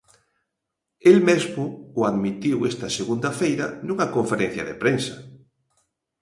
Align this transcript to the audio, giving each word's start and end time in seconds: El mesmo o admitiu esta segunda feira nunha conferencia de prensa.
El 1.09 1.17
mesmo 1.29 1.63
o 1.99 2.01
admitiu 2.11 2.57
esta 2.71 2.87
segunda 2.97 3.29
feira 3.39 3.65
nunha 3.85 4.11
conferencia 4.15 4.63
de 4.69 4.75
prensa. 4.83 5.15